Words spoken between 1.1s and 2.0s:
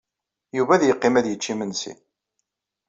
ad yečč imensi.